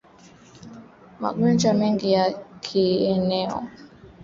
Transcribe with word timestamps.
Magonjwa 1.21 1.73
mengine 1.73 2.11
ya 2.13 2.33
kieneo 2.59 3.63